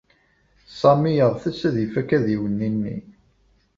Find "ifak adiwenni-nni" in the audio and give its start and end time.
1.85-2.97